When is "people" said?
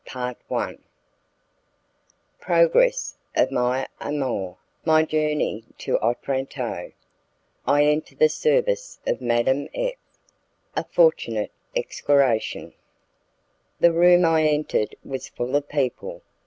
15.69-16.23